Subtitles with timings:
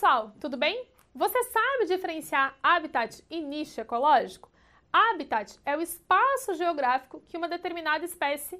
[0.00, 0.88] pessoal, tudo bem?
[1.14, 4.50] Você sabe diferenciar habitat e nicho ecológico?
[4.90, 8.58] Habitat é o espaço geográfico que uma determinada espécie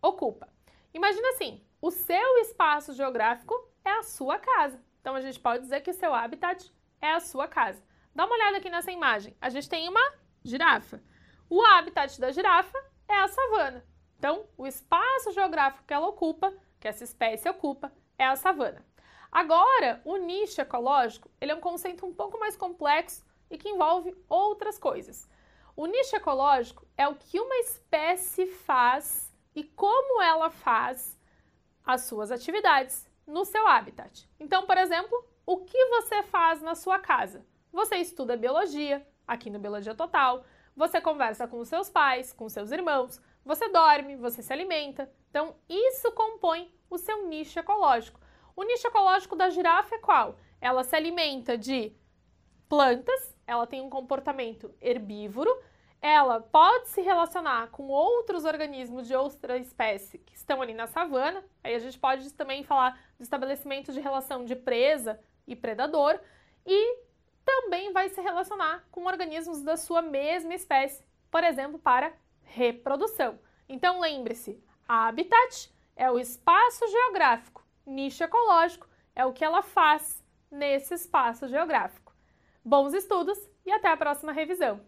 [0.00, 0.48] ocupa.
[0.94, 3.54] Imagina assim, o seu espaço geográfico
[3.84, 4.82] é a sua casa.
[5.02, 7.84] Então a gente pode dizer que o seu habitat é a sua casa.
[8.14, 9.36] Dá uma olhada aqui nessa imagem.
[9.38, 11.02] A gente tem uma girafa.
[11.50, 13.84] O habitat da girafa é a savana.
[14.18, 18.82] Então, o espaço geográfico que ela ocupa, que essa espécie ocupa, é a savana.
[19.30, 24.16] Agora, o nicho ecológico, ele é um conceito um pouco mais complexo e que envolve
[24.28, 25.28] outras coisas.
[25.76, 31.18] O nicho ecológico é o que uma espécie faz e como ela faz
[31.84, 34.28] as suas atividades no seu habitat.
[34.38, 37.46] Então, por exemplo, o que você faz na sua casa?
[37.72, 40.44] Você estuda biologia, aqui no Biologia Total,
[40.74, 45.10] você conversa com seus pais, com seus irmãos, você dorme, você se alimenta.
[45.30, 48.20] Então, isso compõe o seu nicho ecológico.
[48.54, 50.36] O nicho ecológico da girafa é qual?
[50.60, 51.92] Ela se alimenta de
[52.68, 55.50] plantas, ela tem um comportamento herbívoro,
[56.00, 61.44] ela pode se relacionar com outros organismos de outra espécie que estão ali na savana.
[61.62, 66.18] Aí a gente pode também falar do estabelecimento de relação de presa e predador
[66.64, 66.98] e
[67.44, 72.12] também vai se relacionar com organismos da sua mesma espécie, por exemplo, para
[72.44, 73.38] reprodução.
[73.68, 80.94] Então lembre-se, habitat é o espaço geográfico, nicho ecológico é o que ela faz nesse
[80.94, 82.14] espaço geográfico.
[82.64, 84.80] Bons estudos e até a próxima revisão!